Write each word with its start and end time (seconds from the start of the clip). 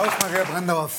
Klaus-Maria 0.00 0.44
Brandauer, 0.44 0.90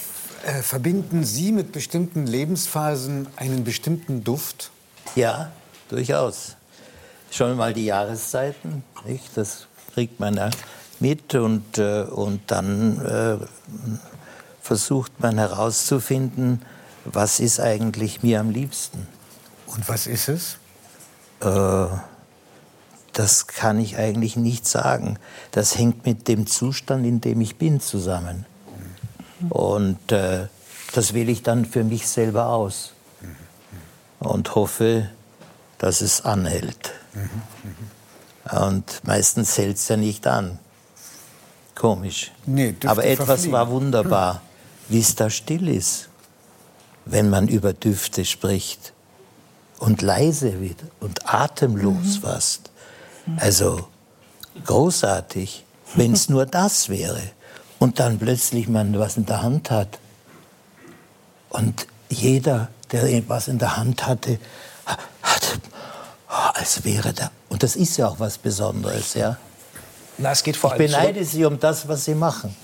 äh, 0.46 0.62
verbinden 0.62 1.24
Sie 1.24 1.54
mit 1.54 1.72
bestimmten 1.72 2.28
Lebensphasen 2.28 3.27
einen 3.38 3.64
bestimmten 3.64 4.25
Duft? 4.25 4.72
Ja, 5.16 5.54
durchaus. 5.88 6.58
Schon 7.32 7.56
mal 7.56 7.74
die 7.74 7.85
Jahreszeiten, 7.85 8.84
nicht? 9.05 9.38
das 9.38 9.68
kriegt 9.93 10.20
man 10.20 10.36
ja 10.36 10.49
mit 10.99 11.34
und, 11.34 11.77
äh, 11.77 12.02
und 12.02 12.41
dann 12.52 12.99
äh, 13.05 13.38
versucht 14.62 15.18
man 15.21 15.38
herauszufinden, 15.38 16.61
was 17.05 17.39
ist 17.39 17.61
eigentlich 17.61 18.21
mir 18.21 18.41
am 18.41 18.50
liebsten. 18.50 19.07
Und 19.68 19.88
was 19.88 20.07
ist 20.07 20.27
es? 20.27 20.57
Äh, 21.39 21.88
das 23.13 23.47
kann 23.47 23.79
ich 23.79 23.95
eigentlich 23.95 24.36
nicht 24.36 24.68
sagen. 24.68 25.18
Das 25.52 25.77
hängt 25.77 26.05
mit 26.05 26.27
dem 26.27 26.47
Zustand, 26.47 27.05
in 27.05 27.22
dem 27.22 27.39
ich 27.39 27.55
bin, 27.55 27.80
zusammen. 27.80 28.45
Und 29.49 30.11
äh, 30.11 30.48
das 30.93 31.13
wähle 31.13 31.31
ich 31.31 31.43
dann 31.43 31.66
für 31.66 31.84
mich 31.84 32.07
selber 32.07 32.47
aus 32.47 32.93
und 34.20 34.55
hoffe, 34.55 35.09
dass 35.77 36.02
es 36.02 36.25
anhält. 36.25 36.91
Und 38.52 39.02
meistens 39.03 39.57
hält 39.57 39.77
es 39.77 39.88
ja 39.88 39.97
nicht 39.97 40.27
an. 40.27 40.59
Komisch. 41.75 42.31
Nee, 42.45 42.75
Aber 42.85 43.05
etwas 43.05 43.25
verfliegen. 43.25 43.52
war 43.53 43.70
wunderbar, 43.70 44.41
wie 44.89 44.99
es 44.99 45.16
da 45.16 45.30
still 45.30 45.69
ist, 45.69 46.09
wenn 47.05 47.30
man 47.30 47.47
über 47.47 47.73
Düfte 47.73 48.25
spricht. 48.25 48.94
Und 49.77 50.02
leise 50.02 50.59
wird 50.59 50.80
und 50.99 51.33
atemlos 51.33 52.17
fast. 52.21 52.69
Also 53.38 53.88
großartig, 54.66 55.66
wenn 55.95 56.11
es 56.11 56.27
nur 56.30 56.45
das 56.45 56.89
wäre. 56.89 57.21
Und 57.79 57.99
dann 57.99 58.19
plötzlich 58.19 58.67
man 58.67 58.97
was 58.99 59.17
in 59.17 59.25
der 59.25 59.41
Hand 59.41 59.72
hat. 59.72 59.99
Und 61.49 61.88
jeder, 62.09 62.69
der 62.91 63.03
etwas 63.03 63.47
in 63.47 63.58
der 63.58 63.77
Hand 63.77 64.05
hatte, 64.05 64.38
hat, 64.86 65.59
oh, 66.30 66.49
als 66.53 66.83
wäre 66.83 67.13
da. 67.13 67.31
Und 67.47 67.63
das 67.63 67.75
ist 67.75 67.97
ja 67.97 68.08
auch 68.08 68.19
was 68.19 68.38
Besonderes, 68.38 69.13
ja. 69.13 69.38
Na, 70.17 70.31
es 70.31 70.44
geht 70.44 70.58
vor 70.58 70.75
Ich 70.75 70.81
allem 70.81 70.91
beneide 70.91 71.23
Sie 71.23 71.45
um 71.45 71.59
das, 71.59 71.88
was 71.88 72.05
Sie 72.05 72.16
machen. 72.16 72.55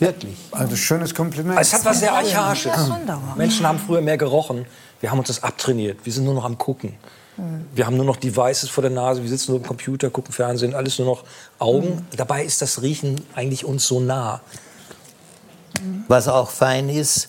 Wirklich. 0.00 0.36
Also 0.50 0.74
schönes 0.76 1.14
Kompliment. 1.14 1.60
Es 1.60 1.72
hat 1.72 1.84
was 1.84 2.00
sehr 2.00 2.14
Archaisches. 2.14 2.72
Menschen 3.36 3.66
haben 3.66 3.78
früher 3.78 4.00
mehr 4.00 4.16
gerochen. 4.16 4.66
Wir 5.00 5.10
haben 5.10 5.18
uns 5.18 5.28
das 5.28 5.42
abtrainiert. 5.42 5.98
Wir 6.04 6.12
sind 6.12 6.24
nur 6.24 6.34
noch 6.34 6.44
am 6.44 6.58
Gucken. 6.58 6.94
Wir 7.74 7.86
haben 7.86 7.96
nur 7.96 8.06
noch 8.06 8.16
Devices 8.16 8.70
vor 8.70 8.82
der 8.82 8.90
Nase. 8.90 9.22
Wir 9.22 9.28
sitzen 9.28 9.52
nur 9.52 9.60
am 9.60 9.66
Computer, 9.66 10.10
gucken 10.10 10.32
Fernsehen, 10.32 10.74
alles 10.74 10.98
nur 10.98 11.08
noch 11.08 11.24
Augen. 11.58 12.06
Dabei 12.16 12.44
ist 12.44 12.62
das 12.62 12.82
Riechen 12.82 13.20
eigentlich 13.34 13.64
uns 13.64 13.86
so 13.86 13.98
nah. 14.00 14.40
Was 16.06 16.28
auch 16.28 16.50
fein 16.50 16.88
ist, 16.88 17.28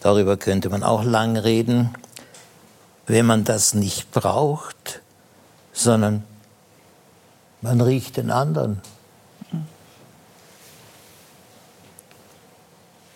darüber 0.00 0.36
könnte 0.36 0.70
man 0.70 0.82
auch 0.82 1.02
lang 1.02 1.36
reden, 1.36 1.90
wenn 3.06 3.26
man 3.26 3.44
das 3.44 3.74
nicht 3.74 4.12
braucht, 4.12 5.02
sondern 5.72 6.24
man 7.62 7.80
riecht 7.80 8.16
den 8.16 8.30
anderen. 8.30 8.80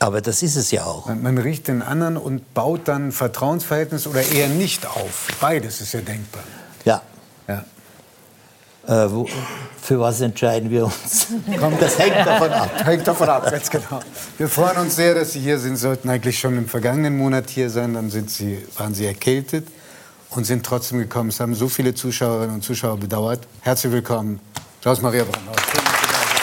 Aber 0.02 0.22
das 0.22 0.42
ist 0.42 0.56
es 0.56 0.70
ja 0.70 0.84
auch. 0.84 1.06
Man, 1.06 1.22
man 1.22 1.38
riecht 1.38 1.68
den 1.68 1.82
anderen 1.82 2.16
und 2.16 2.54
baut 2.54 2.88
dann 2.88 3.12
Vertrauensverhältnis 3.12 4.06
oder 4.06 4.22
eher 4.22 4.48
nicht 4.48 4.86
auf. 4.86 5.28
Beides 5.40 5.82
ist 5.82 5.92
ja 5.92 6.00
denkbar. 6.00 6.42
Ja. 6.86 7.02
Ja. 7.46 7.64
Äh, 8.86 9.12
wo, 9.12 9.28
für 9.80 10.00
was 10.00 10.22
entscheiden 10.22 10.70
wir 10.70 10.86
uns? 10.86 11.26
Das 11.78 11.98
hängt 11.98 12.16
davon 12.26 12.50
ab. 12.50 12.70
Hängt 12.82 13.06
davon 13.06 13.28
ab, 13.28 13.50
ganz 13.50 13.68
genau. 13.68 14.00
Wir 14.38 14.48
freuen 14.48 14.78
uns 14.78 14.96
sehr, 14.96 15.14
dass 15.14 15.32
Sie 15.34 15.40
hier 15.40 15.58
sind. 15.58 15.76
Sollten 15.76 16.08
eigentlich 16.08 16.38
schon 16.38 16.56
im 16.56 16.66
vergangenen 16.66 17.18
Monat 17.18 17.50
hier 17.50 17.68
sein. 17.68 17.92
Dann 17.92 18.08
sind 18.08 18.30
Sie, 18.30 18.66
waren 18.78 18.94
Sie 18.94 19.04
erkältet 19.04 19.68
und 20.30 20.46
sind 20.46 20.64
trotzdem 20.64 20.98
gekommen. 20.98 21.28
Es 21.28 21.40
haben 21.40 21.54
so 21.54 21.68
viele 21.68 21.94
Zuschauerinnen 21.94 22.54
und 22.54 22.64
Zuschauer 22.64 22.96
bedauert. 22.96 23.46
Herzlich 23.60 23.92
willkommen, 23.92 24.40
Klaus-Maria 24.80 25.24
Brandauer. 25.24 25.56
Schön, 25.58 25.84
dass 25.84 26.00
Sie 26.00 26.06
da 26.06 26.18
sind. 26.18 26.40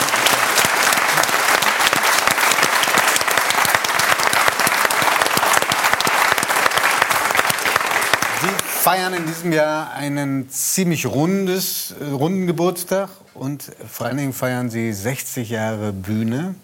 Sie 8.40 8.77
feiern 8.88 9.12
in 9.12 9.26
diesem 9.26 9.52
Jahr 9.52 9.92
einen 9.92 10.48
ziemlich 10.48 11.04
rundes, 11.04 11.94
äh, 12.00 12.04
runden 12.04 12.46
Geburtstag 12.46 13.10
und 13.34 13.70
vor 13.86 14.06
allen 14.06 14.16
Dingen 14.16 14.32
feiern 14.32 14.70
Sie 14.70 14.94
60 14.94 15.50
Jahre 15.50 15.92
Bühne. 15.92 16.54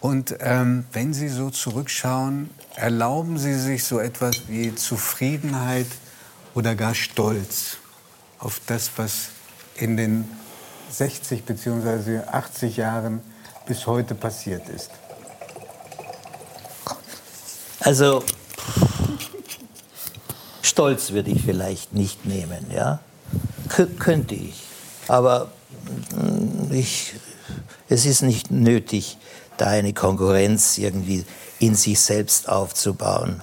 Und 0.00 0.34
ähm, 0.40 0.84
wenn 0.90 1.14
Sie 1.14 1.28
so 1.28 1.50
zurückschauen, 1.50 2.50
erlauben 2.74 3.38
Sie 3.38 3.54
sich 3.54 3.84
so 3.84 4.00
etwas 4.00 4.48
wie 4.48 4.74
Zufriedenheit 4.74 5.86
oder 6.56 6.74
gar 6.74 6.96
Stolz 6.96 7.76
auf 8.40 8.60
das, 8.66 8.90
was 8.96 9.28
in 9.76 9.96
den 9.96 10.28
60 10.90 11.44
bzw. 11.44 12.22
80 12.26 12.78
Jahren 12.78 13.20
bis 13.64 13.86
heute 13.86 14.16
passiert 14.16 14.68
ist. 14.68 14.90
Also 17.78 18.24
Stolz 20.66 21.12
würde 21.12 21.30
ich 21.30 21.42
vielleicht 21.42 21.94
nicht 21.94 22.26
nehmen, 22.26 22.66
ja. 22.74 22.98
Kö 23.68 23.86
könnte 23.86 24.34
ich. 24.34 24.64
Aber 25.06 25.52
mm, 26.10 26.72
ich, 26.72 27.12
es 27.88 28.04
ist 28.04 28.22
nicht 28.22 28.50
nötig, 28.50 29.16
da 29.58 29.66
eine 29.66 29.92
Konkurrenz 29.92 30.76
irgendwie 30.78 31.24
in 31.60 31.76
sich 31.76 32.00
selbst 32.00 32.48
aufzubauen. 32.48 33.42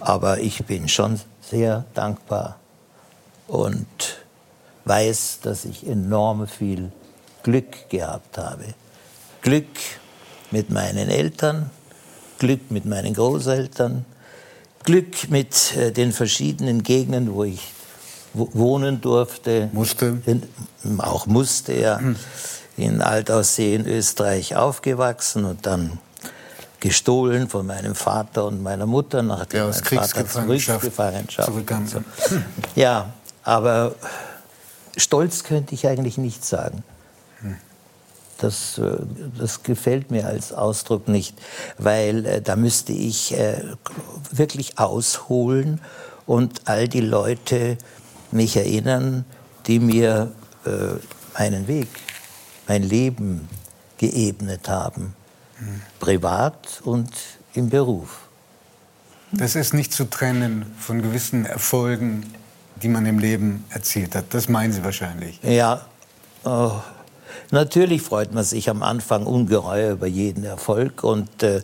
Aber 0.00 0.40
ich 0.40 0.64
bin 0.64 0.88
schon 0.88 1.20
sehr 1.48 1.84
dankbar 1.94 2.58
und 3.46 3.86
weiß, 4.84 5.38
dass 5.42 5.64
ich 5.64 5.86
enorm 5.86 6.48
viel 6.48 6.90
Glück 7.44 7.88
gehabt 7.88 8.36
habe. 8.36 8.74
Glück 9.42 9.68
mit 10.50 10.70
meinen 10.70 11.08
Eltern, 11.08 11.70
Glück 12.40 12.72
mit 12.72 12.84
meinen 12.84 13.14
Großeltern, 13.14 14.04
Glück 14.88 15.28
mit 15.28 15.76
äh, 15.76 15.92
den 15.92 16.12
verschiedenen 16.12 16.82
Gegenden, 16.82 17.34
wo 17.34 17.44
ich 17.44 17.60
wo- 18.32 18.48
wohnen 18.54 19.02
durfte. 19.02 19.68
Musste. 19.74 20.22
In, 20.24 20.42
auch 20.98 21.26
musste, 21.26 21.74
ja. 21.74 22.00
In 22.78 23.02
Altaussee 23.02 23.74
in 23.74 23.86
Österreich 23.86 24.56
aufgewachsen 24.56 25.44
und 25.44 25.66
dann 25.66 25.98
gestohlen 26.80 27.48
von 27.50 27.66
meinem 27.66 27.94
Vater 27.94 28.46
und 28.46 28.62
meiner 28.62 28.86
Mutter, 28.86 29.22
nachdem 29.22 29.58
Der 29.60 29.64
aus 29.66 29.74
mein 29.76 29.84
Vater 29.84 29.98
Kriegsgefangenschaft 29.98 30.80
Gefangenschaft 30.84 31.48
zurückkam. 31.50 31.86
so. 31.86 32.00
Ja, 32.74 33.12
aber 33.42 33.94
stolz 34.96 35.44
könnte 35.44 35.74
ich 35.74 35.86
eigentlich 35.86 36.16
nicht 36.16 36.46
sagen. 36.46 36.82
Das, 38.38 38.78
äh, 38.78 38.98
das 39.36 39.62
gefällt 39.62 40.10
mir 40.10 40.26
als 40.26 40.52
Ausdruck 40.52 41.08
nicht, 41.08 41.36
weil 41.76 42.24
äh, 42.24 42.40
da 42.40 42.56
müsste 42.56 42.92
ich 42.92 43.36
äh, 43.36 43.62
wirklich 44.30 44.78
ausholen 44.78 45.80
und 46.26 46.62
all 46.66 46.88
die 46.88 47.00
Leute 47.00 47.76
mich 48.30 48.56
erinnern, 48.56 49.24
die 49.66 49.80
mir 49.80 50.32
äh, 50.64 50.70
meinen 51.38 51.66
Weg, 51.66 51.88
mein 52.66 52.82
Leben 52.82 53.48
geebnet 53.98 54.68
haben, 54.68 55.14
privat 55.98 56.80
und 56.84 57.10
im 57.54 57.68
Beruf. 57.68 58.28
Das 59.32 59.56
ist 59.56 59.74
nicht 59.74 59.92
zu 59.92 60.08
trennen 60.08 60.66
von 60.78 61.02
gewissen 61.02 61.44
Erfolgen, 61.44 62.32
die 62.82 62.88
man 62.88 63.04
im 63.06 63.18
Leben 63.18 63.64
erzielt 63.70 64.14
hat. 64.14 64.26
Das 64.30 64.48
meinen 64.48 64.72
Sie 64.72 64.84
wahrscheinlich. 64.84 65.40
Ja, 65.42 65.84
oh, 66.44 66.72
natürlich 67.50 68.02
freut 68.02 68.32
man 68.32 68.44
sich 68.44 68.68
am 68.70 68.82
Anfang 68.82 69.26
ungeheuer 69.26 69.92
über 69.92 70.06
jeden 70.06 70.44
Erfolg 70.44 71.04
und 71.04 71.42
äh, 71.42 71.62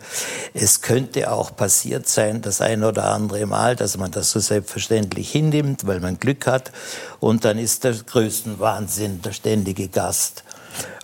es 0.52 0.80
könnte 0.80 1.30
auch 1.30 1.56
passiert 1.56 2.08
sein, 2.08 2.42
das 2.42 2.60
ein 2.60 2.84
oder 2.84 3.06
andere 3.12 3.46
Mal, 3.46 3.76
dass 3.76 3.96
man 3.96 4.10
das 4.10 4.30
so 4.30 4.40
selbstverständlich 4.40 5.30
hinnimmt, 5.30 5.86
weil 5.86 6.00
man 6.00 6.18
Glück 6.18 6.46
hat 6.46 6.72
und 7.20 7.44
dann 7.44 7.58
ist 7.58 7.84
der 7.84 7.94
größten 7.94 8.58
Wahnsinn 8.58 9.22
der 9.22 9.32
ständige 9.32 9.88
Gast. 9.88 10.44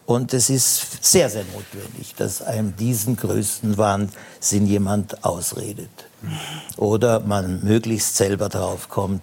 Und 0.06 0.35
es 0.35 0.50
ist 0.50 1.05
sehr, 1.05 1.31
sehr 1.31 1.45
notwendig, 1.45 2.17
dass 2.17 2.43
einem 2.43 2.75
diesen 2.75 3.17
größten 3.17 3.79
Wahnsinn 3.79 4.67
jemand 4.67 5.25
ausredet. 5.25 5.89
Oder 6.77 7.21
man 7.21 7.62
möglichst 7.62 8.17
selber 8.17 8.49
drauf 8.49 8.89
kommt, 8.89 9.23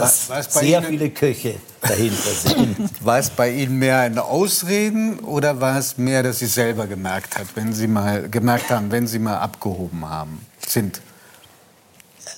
dass 0.00 0.28
es 0.30 0.48
bei 0.54 0.60
sehr 0.60 0.78
Ihnen- 0.80 0.88
viele 0.88 1.10
Köche 1.10 1.54
dahinter 1.80 2.30
sind. 2.30 3.04
War 3.04 3.18
es 3.18 3.30
bei 3.30 3.50
Ihnen 3.50 3.78
mehr 3.78 4.00
ein 4.00 4.18
Ausreden 4.18 5.18
oder 5.20 5.60
war 5.60 5.78
es 5.78 5.96
mehr, 5.98 6.22
dass 6.22 6.38
Sie 6.40 6.46
selber 6.46 6.86
gemerkt 6.86 7.38
hat, 7.38 7.46
wenn 7.54 7.72
Sie 7.72 7.86
mal 7.86 8.28
gemerkt 8.28 8.70
haben, 8.70 8.90
wenn 8.90 9.06
Sie 9.06 9.18
mal 9.18 9.38
abgehoben 9.38 10.08
haben, 10.08 10.44
sind? 10.66 11.00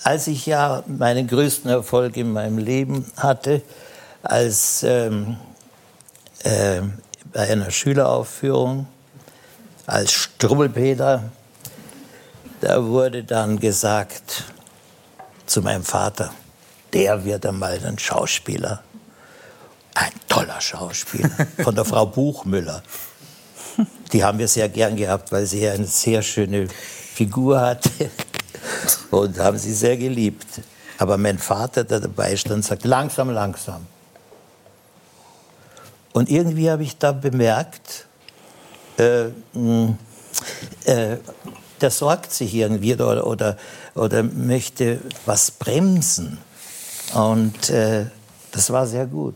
als 0.05 0.26
ich 0.26 0.46
ja 0.46 0.82
meinen 0.87 1.26
größten 1.26 1.70
Erfolg 1.70 2.16
in 2.16 2.32
meinem 2.32 2.56
Leben 2.56 3.05
hatte, 3.16 3.61
als 4.22 4.82
ähm, 4.82 5.37
äh, 6.44 6.81
bei 7.32 7.50
einer 7.50 7.70
Schüleraufführung 7.70 8.87
als 9.87 10.12
Strubbelpeter, 10.12 11.25
da 12.61 12.84
wurde 12.84 13.25
dann 13.25 13.58
gesagt 13.58 14.44
zu 15.46 15.62
meinem 15.62 15.84
Vater, 15.84 16.32
der 16.93 17.25
wird 17.25 17.46
einmal 17.46 17.79
ein 17.85 17.99
Schauspieler. 17.99 18.82
Ein 19.94 20.12
toller 20.29 20.61
Schauspieler 20.61 21.31
von 21.62 21.75
der 21.75 21.85
Frau 21.85 22.06
Buchmüller. 22.06 22.82
Die 24.12 24.25
haben 24.25 24.38
wir 24.38 24.49
sehr 24.49 24.69
gern 24.69 24.96
gehabt, 24.96 25.32
weil 25.32 25.46
sie 25.46 25.69
eine 25.69 25.87
sehr 25.87 26.23
schöne 26.23 26.69
Figur 26.69 27.61
hatte 27.61 27.90
und 29.11 29.38
haben 29.38 29.58
sie 29.58 29.73
sehr 29.73 29.96
geliebt. 29.96 30.61
Aber 30.99 31.17
mein 31.17 31.38
Vater, 31.38 31.85
der 31.85 32.00
dabei 32.00 32.37
stand, 32.37 32.64
sagt, 32.64 32.85
langsam, 32.85 33.31
langsam. 33.31 33.87
Und 36.12 36.29
irgendwie 36.29 36.70
habe 36.70 36.82
ich 36.82 36.96
da 36.96 37.12
bemerkt, 37.12 38.06
äh, 38.99 39.26
äh, 40.85 41.19
der 41.81 41.90
sorgt 41.90 42.32
sich 42.32 42.55
irgendwie 42.55 42.94
oder, 42.94 43.26
oder, 43.26 43.56
oder 43.94 44.23
möchte 44.23 45.00
was 45.26 45.52
bremsen. 45.52 46.38
Und 47.14 47.70
äh, 47.70 48.06
das 48.52 48.70
war 48.70 48.87
sehr 48.87 49.06
gut. 49.06 49.34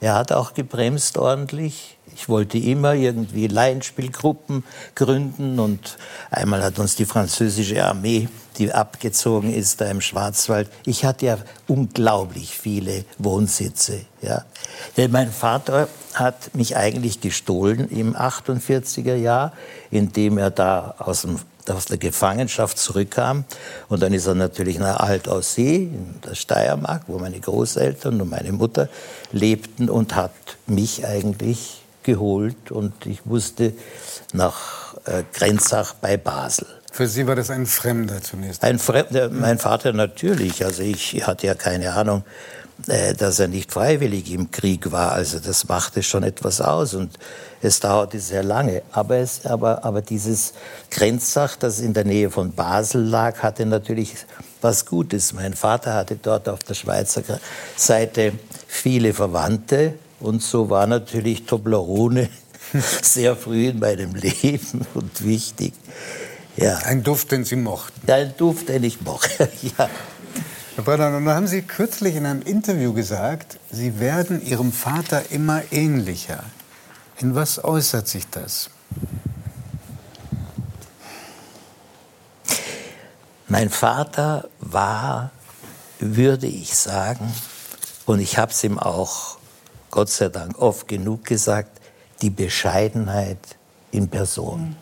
Er 0.00 0.14
hat 0.14 0.32
auch 0.32 0.54
gebremst 0.54 1.16
ordentlich. 1.16 1.96
Ich 2.14 2.28
wollte 2.28 2.58
immer 2.58 2.94
irgendwie 2.94 3.46
Laienspielgruppen 3.46 4.64
gründen 4.94 5.58
und 5.58 5.96
einmal 6.30 6.62
hat 6.62 6.78
uns 6.78 6.96
die 6.96 7.04
französische 7.04 7.84
Armee, 7.84 8.28
die 8.58 8.72
abgezogen 8.72 9.52
ist 9.52 9.80
da 9.80 9.90
im 9.90 10.00
Schwarzwald, 10.00 10.70
ich 10.84 11.04
hatte 11.04 11.26
ja 11.26 11.38
unglaublich 11.66 12.56
viele 12.56 13.04
Wohnsitze. 13.18 14.02
Ja. 14.22 14.44
Denn 14.96 15.10
mein 15.10 15.30
Vater 15.30 15.88
hat 16.14 16.54
mich 16.54 16.76
eigentlich 16.76 17.20
gestohlen 17.20 17.88
im 17.90 18.16
48er 18.16 19.16
Jahr, 19.16 19.52
indem 19.90 20.38
er 20.38 20.50
da 20.50 20.94
aus 20.98 21.22
dem 21.22 21.38
aus 21.70 21.86
der 21.86 21.98
Gefangenschaft 21.98 22.78
zurückkam. 22.78 23.44
Und 23.88 24.02
dann 24.02 24.12
ist 24.12 24.26
er 24.26 24.34
natürlich 24.34 24.78
nach 24.78 25.00
Altaussee 25.00 25.76
in 25.76 26.14
der 26.26 26.34
Steiermark, 26.34 27.02
wo 27.06 27.18
meine 27.18 27.40
Großeltern 27.40 28.20
und 28.20 28.30
meine 28.30 28.52
Mutter 28.52 28.88
lebten 29.32 29.90
und 29.90 30.14
hat 30.14 30.32
mich 30.66 31.06
eigentlich 31.06 31.82
geholt. 32.02 32.70
Und 32.70 33.06
ich 33.06 33.26
wusste 33.26 33.72
nach 34.32 34.94
äh, 35.06 35.22
Grenzach 35.32 35.94
bei 35.94 36.16
Basel. 36.16 36.66
Für 36.92 37.06
Sie 37.06 37.26
war 37.26 37.36
das 37.36 37.50
ein 37.50 37.66
Fremder 37.66 38.22
zunächst? 38.22 38.64
Ein 38.64 38.78
Fremder, 38.78 39.28
mein 39.28 39.58
Vater 39.58 39.92
natürlich. 39.92 40.64
Also 40.64 40.82
ich 40.82 41.26
hatte 41.26 41.46
ja 41.46 41.54
keine 41.54 41.92
Ahnung, 41.92 42.24
dass 43.18 43.38
er 43.38 43.48
nicht 43.48 43.72
freiwillig 43.72 44.30
im 44.30 44.50
Krieg 44.50 44.92
war. 44.92 45.12
Also 45.12 45.38
das 45.38 45.68
machte 45.68 46.02
schon 46.02 46.22
etwas 46.22 46.60
aus 46.60 46.94
und 46.94 47.18
es 47.62 47.80
dauerte 47.80 48.20
sehr 48.20 48.42
lange. 48.42 48.82
Aber, 48.92 49.16
es, 49.16 49.46
aber, 49.46 49.84
aber 49.84 50.02
dieses 50.02 50.52
Grenzach, 50.90 51.56
das 51.56 51.80
in 51.80 51.94
der 51.94 52.04
Nähe 52.04 52.30
von 52.30 52.52
Basel 52.52 53.02
lag, 53.02 53.42
hatte 53.42 53.66
natürlich 53.66 54.14
was 54.60 54.86
Gutes. 54.86 55.32
Mein 55.32 55.54
Vater 55.54 55.94
hatte 55.94 56.16
dort 56.16 56.48
auf 56.48 56.60
der 56.60 56.74
Schweizer 56.74 57.22
Seite 57.76 58.32
viele 58.66 59.14
Verwandte 59.14 59.94
und 60.20 60.42
so 60.42 60.70
war 60.70 60.86
natürlich 60.86 61.44
Toblerone 61.44 62.28
sehr 63.02 63.36
früh 63.36 63.68
in 63.68 63.78
meinem 63.78 64.14
Leben 64.14 64.86
und 64.94 65.24
wichtig. 65.24 65.72
Ja. 66.56 66.78
Ein 66.78 67.02
Duft, 67.02 67.32
den 67.32 67.44
Sie 67.44 67.56
mochten. 67.56 68.10
Ein 68.10 68.34
Duft, 68.36 68.70
den 68.70 68.82
ich 68.84 69.02
mochte, 69.02 69.48
ja. 69.78 69.88
Herr 70.76 70.84
Brenner, 70.84 71.08
nun 71.08 71.26
haben 71.30 71.46
Sie 71.46 71.62
kürzlich 71.62 72.16
in 72.16 72.26
einem 72.26 72.42
Interview 72.42 72.92
gesagt, 72.92 73.58
Sie 73.70 73.98
werden 73.98 74.44
Ihrem 74.44 74.72
Vater 74.72 75.30
immer 75.30 75.62
ähnlicher. 75.70 76.44
In 77.18 77.34
was 77.34 77.64
äußert 77.64 78.06
sich 78.06 78.28
das? 78.28 78.68
Mein 83.48 83.70
Vater 83.70 84.50
war, 84.60 85.30
würde 85.98 86.46
ich 86.46 86.76
sagen, 86.76 87.32
und 88.04 88.20
ich 88.20 88.36
habe 88.36 88.52
es 88.52 88.62
ihm 88.62 88.78
auch, 88.78 89.38
Gott 89.90 90.10
sei 90.10 90.28
Dank, 90.28 90.58
oft 90.58 90.88
genug 90.88 91.24
gesagt, 91.24 91.80
die 92.20 92.28
Bescheidenheit 92.28 93.38
in 93.92 94.10
Person. 94.10 94.76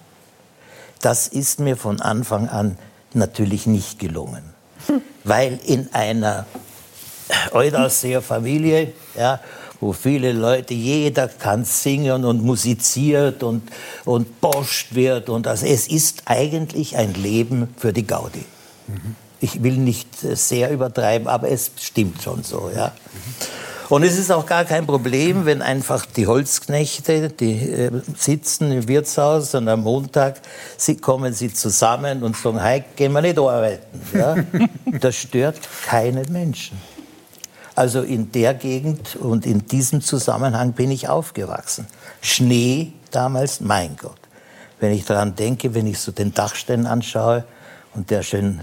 Das 1.01 1.29
ist 1.29 1.61
mir 1.61 1.77
von 1.77 2.01
Anfang 2.01 2.49
an 2.49 2.79
natürlich 3.13 3.69
nicht 3.69 4.01
gelungen 4.01 4.54
weil 5.25 5.59
in 5.65 5.93
einer 5.93 6.47
Eudausseer 7.53 8.23
Familie, 8.23 8.93
ja, 9.17 9.41
wo 9.81 9.93
viele 9.93 10.33
Leute, 10.33 10.75
jeder 10.75 11.29
kann 11.29 11.65
singen 11.65 12.25
und 12.25 12.43
musiziert 12.43 13.43
und, 13.43 13.63
und 14.05 14.41
boscht 14.41 14.95
wird. 14.95 15.29
Und 15.29 15.47
also 15.47 15.67
es 15.67 15.89
ist 15.89 16.23
eigentlich 16.27 16.97
ein 16.97 17.15
Leben 17.15 17.75
für 17.77 17.93
die 17.93 18.07
Gaudi. 18.07 18.45
Mhm. 18.87 19.17
Ich 19.41 19.63
will 19.63 19.77
nicht 19.77 20.09
sehr 20.21 20.71
übertreiben, 20.71 21.29
aber 21.29 21.51
es 21.51 21.71
stimmt 21.79 22.23
schon 22.23 22.43
so. 22.43 22.71
Ja. 22.75 22.89
Mhm. 22.89 23.64
Und 23.91 24.03
es 24.03 24.19
ist 24.19 24.31
auch 24.31 24.47
gar 24.47 24.65
kein 24.65 24.87
Problem, 24.87 25.45
wenn 25.45 25.61
einfach 25.61 26.07
die 26.07 26.27
Holzknechte, 26.27 27.29
die 27.29 27.71
äh, 27.71 27.91
sitzen 28.17 28.73
im 28.73 28.89
Wirtshaus 28.89 29.55
und 29.55 29.69
am 29.69 29.83
Montag 29.83 30.41
sie, 30.79 30.97
kommen 30.97 31.35
sie 31.35 31.53
zusammen 31.53 32.23
und 32.23 32.37
sagen, 32.37 32.61
hey, 32.61 32.85
gehen 32.97 33.13
wir 33.13 33.21
nicht 33.21 33.39
arbeiten. 33.39 34.01
Ja? 34.13 34.37
Das 35.01 35.17
stört 35.17 35.59
keinen 35.87 36.33
Menschen. 36.33 36.81
Also 37.75 38.03
in 38.03 38.31
der 38.31 38.55
Gegend 38.55 39.17
und 39.17 39.45
in 39.45 39.67
diesem 39.67 40.01
Zusammenhang 40.01 40.73
bin 40.73 40.91
ich 40.91 41.09
aufgewachsen. 41.09 41.87
Schnee 42.23 42.93
damals, 43.11 43.61
mein 43.61 43.97
Gott. 43.97 44.21
Wenn 44.79 44.93
ich 44.93 45.05
daran 45.05 45.35
denke, 45.35 45.75
wenn 45.75 45.87
ich 45.87 45.99
so 45.99 46.13
den 46.13 46.33
Dachstein 46.33 46.87
anschaue 46.87 47.45
und 47.95 48.11
der 48.11 48.23
schön 48.23 48.61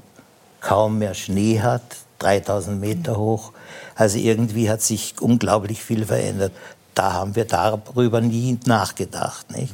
kaum 0.62 1.00
mehr 1.00 1.13
Schnee 1.13 1.59
hat, 1.59 1.83
3000 2.21 2.79
Meter 2.79 3.18
hoch, 3.18 3.51
also 3.95 4.18
irgendwie 4.18 4.69
hat 4.69 4.81
sich 4.81 5.15
unglaublich 5.19 5.83
viel 5.83 6.06
verändert. 6.06 6.53
Da 6.94 7.13
haben 7.13 7.35
wir 7.35 7.45
darüber 7.45 8.21
nie 8.21 8.59
nachgedacht. 8.65 9.51
Nicht? 9.51 9.73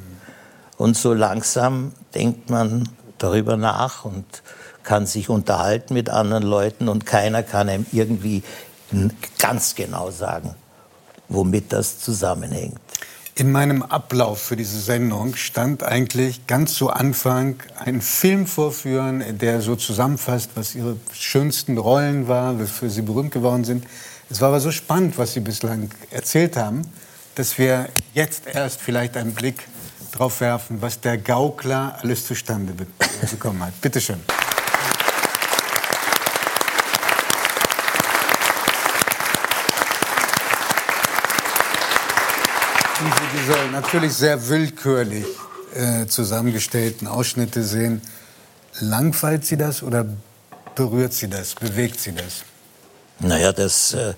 Und 0.77 0.95
so 0.95 1.13
langsam 1.13 1.93
denkt 2.13 2.49
man 2.49 2.87
darüber 3.17 3.57
nach 3.57 4.05
und 4.05 4.25
kann 4.83 5.05
sich 5.05 5.29
unterhalten 5.29 5.93
mit 5.93 6.09
anderen 6.09 6.43
Leuten 6.43 6.87
und 6.87 7.05
keiner 7.05 7.43
kann 7.43 7.67
einem 7.67 7.85
irgendwie 7.91 8.43
ganz 9.37 9.75
genau 9.75 10.11
sagen, 10.11 10.55
womit 11.27 11.73
das 11.73 11.99
zusammenhängt. 11.99 12.79
In 13.39 13.51
meinem 13.51 13.83
Ablauf 13.83 14.41
für 14.41 14.55
diese 14.55 14.79
Sendung 14.79 15.35
stand 15.35 15.83
eigentlich 15.83 16.47
ganz 16.47 16.73
zu 16.73 16.89
Anfang 16.89 17.57
ein 17.75 18.01
Film 18.01 18.47
vorführen, 18.47 19.23
der 19.37 19.61
so 19.61 19.75
zusammenfasst, 19.75 20.49
was 20.55 20.73
Ihre 20.73 20.97
schönsten 21.13 21.77
Rollen 21.77 22.27
waren, 22.27 22.59
wofür 22.59 22.89
Sie 22.89 23.03
berühmt 23.03 23.29
geworden 23.29 23.63
sind. 23.63 23.85
Es 24.31 24.41
war 24.41 24.47
aber 24.47 24.59
so 24.59 24.71
spannend, 24.71 25.19
was 25.19 25.33
Sie 25.33 25.39
bislang 25.41 25.91
erzählt 26.09 26.57
haben, 26.57 26.81
dass 27.35 27.59
wir 27.59 27.89
jetzt 28.15 28.47
erst 28.51 28.81
vielleicht 28.81 29.15
einen 29.15 29.35
Blick 29.35 29.67
darauf 30.13 30.41
werfen, 30.41 30.81
was 30.81 30.99
der 31.01 31.19
Gaukler 31.19 31.99
alles 32.01 32.25
zustande 32.25 32.73
bekommen 32.73 33.61
hat. 33.63 33.79
Bitte 33.81 34.01
schön. 34.01 34.19
Diese 43.33 43.71
natürlich 43.71 44.13
sehr 44.13 44.49
willkürlich 44.49 45.25
äh, 45.73 46.05
zusammengestellten 46.07 47.07
Ausschnitte 47.07 47.63
sehen, 47.63 48.01
langweilt 48.79 49.45
Sie 49.45 49.57
das 49.57 49.83
oder 49.83 50.05
berührt 50.75 51.13
Sie 51.13 51.27
das, 51.27 51.55
bewegt 51.55 51.99
Sie 51.99 52.13
das? 52.13 52.43
Naja, 53.19 53.51
das, 53.51 53.93
äh, 53.93 54.13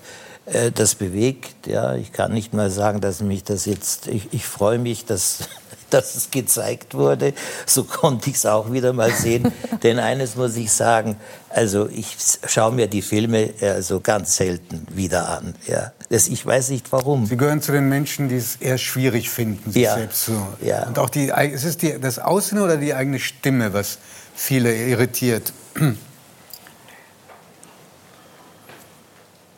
äh, 0.46 0.70
das 0.72 0.94
bewegt, 0.94 1.66
ja. 1.66 1.94
Ich 1.94 2.12
kann 2.12 2.32
nicht 2.32 2.52
mal 2.52 2.70
sagen, 2.70 3.00
dass 3.00 3.20
mich 3.20 3.44
das 3.44 3.64
jetzt, 3.64 4.06
ich, 4.06 4.32
ich 4.32 4.46
freue 4.46 4.78
mich, 4.78 5.06
dass 5.06 5.48
dass 5.94 6.14
es 6.14 6.30
gezeigt 6.30 6.94
wurde. 6.94 7.34
So 7.66 7.84
konnte 7.84 8.30
ich 8.30 8.36
es 8.36 8.46
auch 8.46 8.72
wieder 8.72 8.92
mal 8.92 9.12
sehen. 9.12 9.52
Denn 9.82 9.98
eines 9.98 10.36
muss 10.36 10.56
ich 10.56 10.72
sagen, 10.72 11.16
also 11.48 11.88
ich 11.88 12.16
schaue 12.46 12.72
mir 12.72 12.86
die 12.86 13.02
Filme 13.02 13.50
also 13.60 14.00
ganz 14.00 14.36
selten 14.36 14.86
wieder 14.90 15.28
an. 15.28 15.54
Ja. 15.66 15.92
Das, 16.08 16.28
ich 16.28 16.44
weiß 16.44 16.70
nicht 16.70 16.90
warum. 16.92 17.26
Sie 17.26 17.36
gehören 17.36 17.62
zu 17.62 17.72
den 17.72 17.88
Menschen, 17.88 18.28
die 18.28 18.36
es 18.36 18.56
eher 18.56 18.78
schwierig 18.78 19.30
finden, 19.30 19.70
sich 19.70 19.82
ja. 19.82 19.94
selbst 19.94 20.24
zu. 20.24 20.46
Ja. 20.60 20.86
Und 20.86 20.98
auch 20.98 21.10
die, 21.10 21.26
ist 21.52 21.64
es 21.64 21.76
die, 21.76 22.00
das 22.00 22.18
Aussehen 22.18 22.60
oder 22.60 22.76
die 22.76 22.94
eigene 22.94 23.18
Stimme, 23.18 23.72
was 23.72 23.98
viele 24.34 24.74
irritiert? 24.74 25.52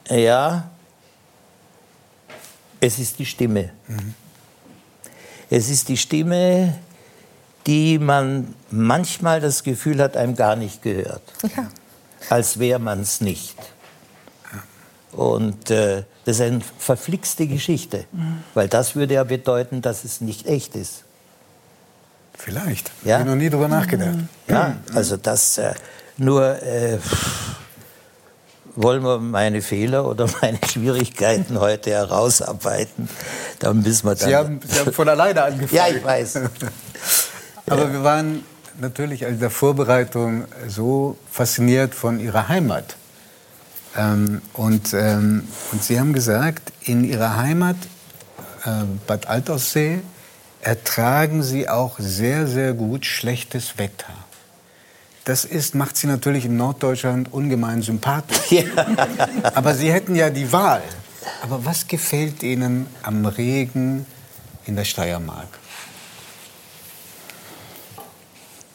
Ja, 0.08 0.68
es 2.80 2.98
ist 2.98 3.18
die 3.18 3.24
Stimme. 3.24 3.70
Mhm. 3.86 4.14
Es 5.54 5.68
ist 5.68 5.90
die 5.90 5.99
Stimme, 5.99 6.73
die 7.66 7.99
man 7.99 8.54
manchmal 8.71 9.38
das 9.38 9.62
Gefühl 9.62 10.02
hat, 10.02 10.16
einem 10.16 10.35
gar 10.35 10.56
nicht 10.56 10.80
gehört. 10.80 11.21
Ja. 11.54 11.68
Als 12.30 12.59
wäre 12.59 12.78
man 12.78 13.02
es 13.02 13.21
nicht. 13.21 13.54
Und 15.12 15.71
äh, 15.71 16.04
das 16.25 16.37
ist 16.37 16.40
eine 16.40 16.61
verflixte 16.78 17.47
Geschichte, 17.47 18.06
mhm. 18.12 18.42
weil 18.54 18.68
das 18.68 18.97
würde 18.97 19.12
ja 19.12 19.25
bedeuten, 19.25 19.82
dass 19.82 20.04
es 20.04 20.23
nicht 20.23 20.47
echt 20.47 20.75
ist. 20.75 21.04
Vielleicht. 22.32 22.90
Ja? 23.04 23.18
Habe 23.18 23.25
ich 23.25 23.28
noch 23.28 23.37
nie 23.37 23.50
drüber 23.50 23.68
nachgedacht. 23.68 24.21
Ja, 24.49 24.78
also 24.94 25.18
das 25.18 25.59
äh, 25.59 25.75
nur 26.16 26.62
äh, 26.62 26.97
wollen 28.75 29.02
wir 29.02 29.18
meine 29.18 29.61
Fehler 29.61 30.06
oder 30.09 30.30
meine 30.40 30.59
Schwierigkeiten 30.66 31.61
heute 31.61 31.90
herausarbeiten. 31.90 33.11
Dann 33.62 33.81
müssen 33.81 34.07
wir 34.07 34.14
dann. 34.16 34.28
Sie 34.28 34.37
haben, 34.37 34.61
Sie 34.66 34.78
haben 34.81 34.92
von 34.92 35.09
alleine 35.09 35.42
angefangen. 35.45 35.71
ja, 35.73 35.88
ich 35.88 36.04
weiß. 36.04 36.40
Aber 37.66 37.92
wir 37.92 38.02
waren 38.02 38.45
natürlich 38.81 39.23
in 39.23 39.38
der 39.38 39.50
Vorbereitung 39.50 40.47
so 40.66 41.16
fasziniert 41.31 41.95
von 41.95 42.19
Ihrer 42.19 42.49
Heimat. 42.49 42.97
Ähm, 43.97 44.42
und, 44.54 44.92
ähm, 44.95 45.47
und 45.71 45.85
Sie 45.85 46.00
haben 46.00 46.12
gesagt, 46.12 46.73
in 46.83 47.04
Ihrer 47.04 47.37
Heimat, 47.37 47.76
äh, 48.64 48.85
Bad 49.07 49.28
Altaussee, 49.28 50.00
ertragen 50.61 51.42
Sie 51.42 51.69
auch 51.69 51.99
sehr, 52.00 52.49
sehr 52.49 52.73
gut 52.73 53.07
schlechtes 53.07 53.78
Wetter. 53.78 54.12
Das 55.25 55.45
ist, 55.45 55.76
macht 55.76 55.97
Sie 55.97 56.09
natürlich 56.09 56.47
in 56.47 56.57
Norddeutschland 56.57 57.33
ungemein 57.33 57.83
sympathisch. 57.83 58.38
Ja. 58.50 58.64
Aber 59.54 59.75
Sie 59.75 59.92
hätten 59.92 60.16
ja 60.16 60.31
die 60.31 60.50
Wahl. 60.52 60.83
Aber 61.42 61.64
was 61.64 61.88
gefällt 61.88 62.44
Ihnen 62.44 62.87
am 63.02 63.26
Regen 63.26 64.06
in 64.64 64.76
der 64.76 64.84
Steiermark? 64.84 65.58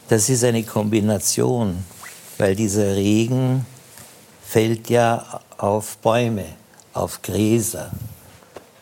Das 0.09 0.27
ist 0.27 0.43
eine 0.43 0.63
Kombination, 0.63 1.85
weil 2.37 2.57
dieser 2.57 2.93
Regen 2.93 3.65
fällt 4.45 4.89
ja 4.89 5.39
auf 5.57 5.97
Bäume, 5.99 6.45
auf 6.91 7.21
Gräser. 7.21 7.89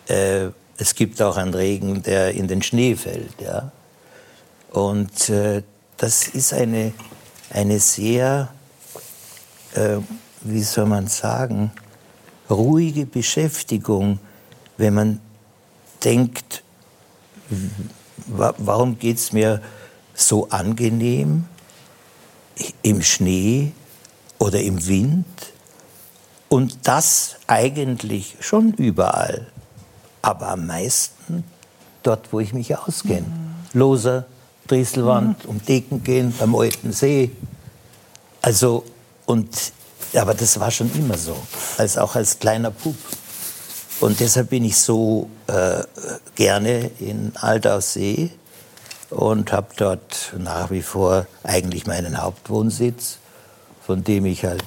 Äh, 0.08 0.48
es 0.80 0.96
gibt 0.96 1.22
auch 1.22 1.38
einen 1.38 1.54
Regen, 1.54 2.02
der 2.02 2.34
in 2.34 2.48
den 2.48 2.64
Schnee 2.64 2.96
fällt. 2.96 3.40
Ja? 3.40 3.72
Und 4.72 5.30
äh, 5.30 5.62
das 5.98 6.28
ist 6.30 6.54
eine, 6.54 6.92
eine 7.52 7.80
sehr, 7.80 8.50
äh, 9.76 9.98
wie 10.42 10.64
soll 10.64 10.88
man 10.88 11.06
sagen, 11.06 11.72
ruhige 12.50 13.06
Beschäftigung, 13.06 14.20
wenn 14.78 14.94
man 14.94 15.22
denkt, 16.04 16.64
wa 18.28 18.54
warum 18.58 19.00
geht 19.00 19.18
es 19.18 19.32
mir 19.32 19.62
so 20.14 20.50
angenehm 20.50 21.46
im 22.82 23.02
Schnee 23.02 23.72
oder 24.40 24.62
im 24.62 24.88
Wind 24.88 25.26
und 26.50 26.80
das 26.84 27.36
eigentlich 27.48 28.38
schon 28.40 28.74
überall, 28.74 29.48
aber 30.22 30.50
am 30.50 30.68
meisten 30.68 31.44
dort, 32.04 32.32
wo 32.32 32.40
ich 32.40 32.54
mich 32.54 32.78
auskenne. 32.78 33.26
Loser, 33.74 34.26
Drieselwand, 34.68 35.46
um 35.46 35.64
Decken 35.64 36.04
gehen, 36.04 36.34
beim 36.38 36.56
alten 36.56 36.92
See. 36.92 37.32
Also, 38.42 38.84
und, 39.26 39.74
aber 40.18 40.34
das 40.34 40.60
war 40.60 40.72
schon 40.72 40.92
immer 40.96 41.18
so, 41.18 41.38
als 41.78 41.98
auch 41.98 42.16
als 42.16 42.40
kleiner 42.40 42.72
Bub. 42.72 42.96
Und 44.02 44.20
deshalb 44.20 44.50
bin 44.50 44.66
ich 44.66 44.78
so 44.78 45.30
äh, 45.48 45.84
gerne 46.36 46.92
in 47.00 47.32
Altaussee 47.36 48.32
und 49.10 49.52
habe 49.52 49.68
dort 49.78 50.34
nach 50.38 50.70
wie 50.72 50.82
vor 50.82 51.28
eigentlich 51.44 51.88
meinen 51.88 52.22
Hauptwohnsitz, 52.22 53.20
von 53.86 54.04
dem 54.04 54.26
ich 54.26 54.44
halt 54.44 54.64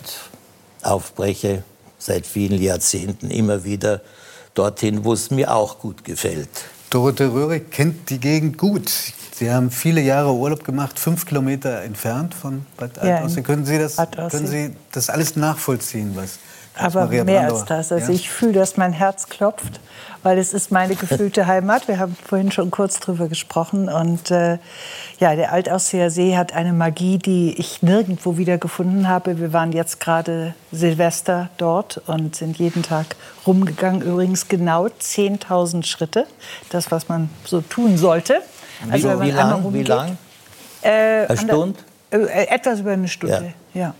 aufbreche 0.82 1.62
seit 1.98 2.26
vielen 2.26 2.62
Jahrzehnten 2.62 3.30
immer 3.30 3.64
wieder 3.64 4.00
dorthin, 4.54 5.04
wo 5.04 5.12
es 5.12 5.30
mir 5.30 5.54
auch 5.54 5.78
gut 5.78 6.04
gefällt. 6.04 6.48
Dorothee 6.90 7.24
Röhrig 7.24 7.70
kennt 7.70 8.08
die 8.08 8.18
Gegend 8.18 8.56
gut. 8.56 8.90
Sie 9.38 9.50
haben 9.52 9.71
viele 9.71 10.00
Jahre 10.00 10.33
Urlaub 10.33 10.64
gemacht, 10.64 10.99
fünf 10.99 11.25
Kilometer 11.26 11.83
entfernt 11.83 12.35
von 12.35 12.66
Bad 12.76 12.97
Ja, 12.97 13.16
Altaussee. 13.16 13.38
in 13.40 13.45
Können 13.45 13.64
Sie 13.66 13.78
das, 13.78 13.97
können 13.97 14.47
Sie 14.47 14.75
das 14.90 15.11
alles 15.11 15.37
nachvollziehen, 15.37 16.12
was 16.16 16.38
Aber 16.76 17.04
Maria 17.04 17.23
mehr 17.25 17.42
Brandauer- 17.42 17.61
als 17.61 17.64
das. 17.66 17.92
Also 17.92 18.09
Ja? 18.12 18.18
ich 18.18 18.30
fühle, 18.30 18.54
dass 18.54 18.76
mein 18.76 18.92
Herz 18.92 19.28
klopft, 19.28 19.78
weil 20.25 20.38
es 20.38 20.52
ist 20.54 20.73
meine 20.73 20.97
gefühlte 20.97 21.47
Heimat. 21.47 21.87
Wir 21.87 22.00
haben 22.00 22.16
vorhin 22.26 22.50
schon 22.50 22.73
kurz 22.73 22.99
drüber 22.99 23.28
gesprochen. 23.28 23.88
Und 23.88 24.33
äh, 24.33 24.59
ja, 25.21 25.37
der 25.37 25.52
Altausseer 25.52 26.11
See 26.11 26.37
hat 26.37 26.52
eine 26.52 26.73
Magie, 26.73 27.18
die 27.18 27.54
ich 27.59 27.80
nirgendwo 27.83 28.38
wieder 28.38 28.59
gefunden 28.59 29.07
habe. 29.09 29.38
Wir 29.38 29.52
waren 29.52 29.71
jetzt 29.71 30.00
gerade 30.00 30.54
Silvester 30.73 31.49
dort 31.59 31.99
und 32.07 32.35
sind 32.35 32.59
jeden 32.59 32.83
Tag 32.83 33.07
rumgegangen. 33.47 34.02
Übrigens 34.02 34.49
genau 34.49 34.87
10.000 34.87 35.85
Schritte. 35.85 36.26
Das, 36.71 36.90
was 36.90 37.09
man 37.09 37.30
so 37.45 37.61
tun 37.61 37.97
sollte. 37.99 38.42
Wie, 38.85 39.02
man 39.04 39.20
wie 39.20 39.32
einmal 39.32 39.35
lang? 39.62 39.73
Wie 39.75 39.82
lang? 39.82 40.18
Äh, 40.82 41.26
Eine 41.26 41.37
Stunde? 41.38 41.78
Äh, 42.11 42.47
etwas 42.49 42.80
über 42.80 42.92
eine 42.92 43.08
Stunde, 43.08 43.52
ja. 43.75 43.94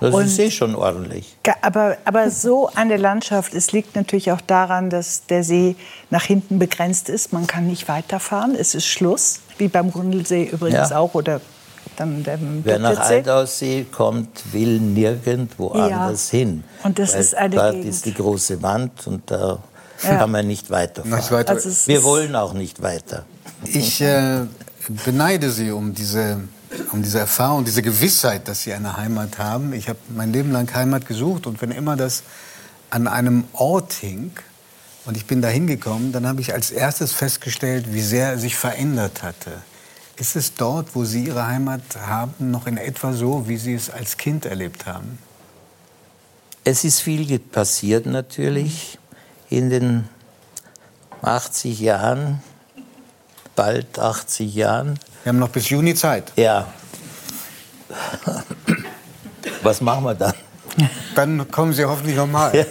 Das 0.00 0.12
Und- 0.14 0.24
ist 0.24 0.38
eh 0.38 0.50
schon 0.50 0.74
ordentlich. 0.74 1.36
Aber, 1.62 1.96
aber 2.04 2.30
so 2.30 2.68
eine 2.74 2.96
Landschaft, 2.96 3.54
es 3.54 3.72
liegt 3.72 3.94
natürlich 3.94 4.32
auch 4.32 4.40
daran, 4.40 4.90
dass 4.90 5.26
der 5.26 5.44
See 5.44 5.76
nach 6.10 6.24
hinten 6.24 6.58
begrenzt 6.58 7.08
ist. 7.08 7.32
Man 7.32 7.46
kann 7.46 7.66
nicht 7.68 7.88
weiterfahren, 7.88 8.54
es 8.56 8.74
ist 8.74 8.86
Schluss, 8.86 9.40
wie 9.58 9.68
beim 9.68 9.92
Grundlsee 9.92 10.44
übrigens 10.44 10.90
Ja. 10.90 10.98
auch 10.98 11.14
oder 11.14 11.40
dann 11.96 12.24
dem 12.24 12.62
Wer 12.64 12.78
nach. 12.80 12.98
Altaussee 12.98 13.84
kommt, 13.92 14.52
will 14.52 14.80
nirgendwo 14.80 15.72
Ja. 15.74 15.86
anders 15.86 16.30
hin. 16.30 16.64
Und 16.82 16.98
das 16.98 17.12
Weil 17.14 17.20
ist 17.20 17.34
eine 17.36 17.54
Dort 17.56 17.72
Gegend. 17.72 17.88
ist 17.88 18.06
die 18.06 18.14
große 18.14 18.62
Wand 18.62 19.06
und 19.06 19.30
da 19.30 19.58
Ja. 20.02 20.16
kann 20.16 20.30
man 20.32 20.46
nicht 20.48 20.70
weiterfahren. 20.70 21.16
Nicht 21.16 21.30
weiter. 21.30 21.52
Also 21.52 21.68
Wir 21.86 22.02
wollen 22.02 22.34
auch 22.34 22.54
nicht 22.54 22.82
weiter. 22.82 23.24
Ich 23.64 24.00
äh, 24.00 24.46
beneide 25.04 25.50
Sie 25.50 25.70
um 25.70 25.94
diese, 25.94 26.40
um 26.92 27.02
diese 27.02 27.20
Erfahrung, 27.20 27.64
diese 27.64 27.82
Gewissheit, 27.82 28.48
dass 28.48 28.62
Sie 28.62 28.72
eine 28.72 28.96
Heimat 28.96 29.38
haben. 29.38 29.72
Ich 29.72 29.88
habe 29.88 29.98
mein 30.08 30.32
Leben 30.32 30.52
lang 30.52 30.72
Heimat 30.74 31.06
gesucht 31.06 31.46
und 31.46 31.60
wenn 31.62 31.70
immer 31.70 31.96
das 31.96 32.22
an 32.90 33.06
einem 33.06 33.44
Ort 33.52 33.92
hing 33.94 34.32
und 35.04 35.16
ich 35.16 35.26
bin 35.26 35.42
da 35.42 35.48
hingekommen, 35.48 36.12
dann 36.12 36.26
habe 36.26 36.40
ich 36.40 36.52
als 36.52 36.70
erstes 36.70 37.12
festgestellt, 37.12 37.92
wie 37.92 38.02
sehr 38.02 38.30
er 38.30 38.38
sich 38.38 38.56
verändert 38.56 39.22
hatte. 39.22 39.50
Ist 40.16 40.36
es 40.36 40.54
dort, 40.54 40.94
wo 40.94 41.04
Sie 41.04 41.24
Ihre 41.24 41.46
Heimat 41.46 41.82
haben, 42.06 42.50
noch 42.50 42.66
in 42.66 42.76
etwa 42.76 43.12
so, 43.12 43.48
wie 43.48 43.56
Sie 43.56 43.74
es 43.74 43.90
als 43.90 44.18
Kind 44.18 44.44
erlebt 44.44 44.86
haben? 44.86 45.18
Es 46.64 46.84
ist 46.84 47.00
viel 47.00 47.38
passiert 47.38 48.06
natürlich 48.06 48.98
in 49.48 49.70
den 49.70 50.08
80 51.22 51.80
Jahren, 51.80 52.42
bald 53.62 53.96
80 53.96 54.52
Jahren. 54.56 54.98
Wir 55.22 55.30
haben 55.30 55.38
noch 55.38 55.50
bis 55.50 55.70
Juni 55.70 55.94
Zeit. 55.94 56.32
Ja. 56.34 56.66
Was 59.62 59.80
machen 59.80 60.02
wir 60.02 60.16
dann? 60.16 60.34
Dann 61.14 61.48
kommen 61.48 61.72
Sie 61.72 61.84
hoffentlich 61.84 62.16
nochmal. 62.16 62.66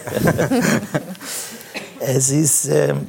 Es 2.04 2.30
ist, 2.30 2.66
ähm, 2.66 3.08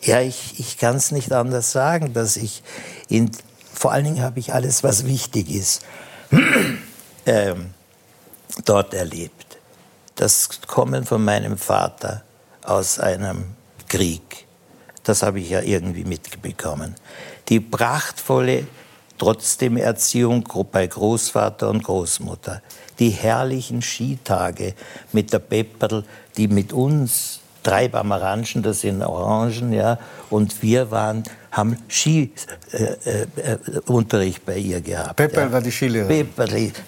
ja, 0.00 0.20
ich, 0.20 0.60
ich 0.60 0.78
kann 0.78 0.96
es 0.96 1.10
nicht 1.10 1.32
anders 1.32 1.72
sagen, 1.72 2.14
dass 2.14 2.36
ich, 2.36 2.62
in, 3.08 3.30
vor 3.74 3.90
allen 3.90 4.04
Dingen 4.04 4.22
habe 4.22 4.38
ich 4.38 4.54
alles, 4.54 4.84
was 4.84 5.04
wichtig 5.04 5.50
ist, 5.50 5.82
ähm, 7.26 7.74
dort 8.64 8.94
erlebt. 8.94 9.58
Das 10.14 10.48
Kommen 10.68 11.04
von 11.04 11.24
meinem 11.24 11.58
Vater 11.58 12.22
aus 12.62 13.00
einem 13.00 13.56
Krieg, 13.88 14.47
das 15.08 15.22
habe 15.22 15.40
ich 15.40 15.50
ja 15.50 15.62
irgendwie 15.62 16.04
mitbekommen. 16.04 16.94
Die 17.48 17.60
prachtvolle 17.60 18.66
trotzdem 19.16 19.76
Erziehung 19.76 20.44
bei 20.70 20.86
Großvater 20.86 21.70
und 21.70 21.82
Großmutter. 21.82 22.62
Die 22.98 23.10
herrlichen 23.10 23.80
Skitage 23.80 24.74
mit 25.12 25.32
der 25.32 25.38
Pepperl, 25.38 26.04
die 26.36 26.48
mit 26.48 26.72
uns 26.72 27.40
drei 27.62 27.88
Bamaranschen, 27.88 28.62
das 28.62 28.82
sind 28.82 29.02
Orangen, 29.02 29.72
ja, 29.72 29.98
und 30.30 30.62
wir 30.62 30.90
waren, 30.90 31.24
haben 31.58 31.76
Skiunterricht 31.88 34.38
äh, 34.38 34.40
äh, 34.40 34.46
bei 34.46 34.58
ihr 34.58 34.80
gehabt. 34.80 35.16
Pepperl 35.16 35.48
ja. 35.48 35.52
war 35.52 35.60
die 35.60 35.72
Skilehrerin. 35.72 36.28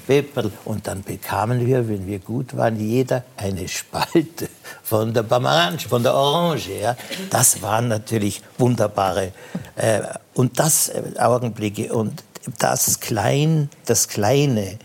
Pepperl. 0.06 0.52
Und 0.64 0.86
dann 0.86 1.02
bekamen 1.02 1.66
wir, 1.66 1.88
wenn 1.88 2.06
wir 2.06 2.20
gut 2.20 2.56
waren, 2.56 2.78
jeder 2.78 3.24
eine 3.36 3.66
Spalte 3.68 4.48
von 4.82 5.12
der 5.12 5.24
Bamaranche, 5.24 5.88
von 5.88 6.02
der 6.02 6.14
Orange. 6.14 6.70
Ja. 6.80 6.96
Das 7.30 7.60
waren 7.62 7.88
natürlich 7.88 8.42
wunderbare 8.58 9.32
äh, 9.76 10.00
und 10.34 10.58
das 10.58 10.88
äh, 10.88 11.02
Augenblicke 11.18 11.92
und 11.92 12.22
das 12.58 13.00
Klein, 13.00 13.68
das 13.86 14.08
Kleine 14.08 14.78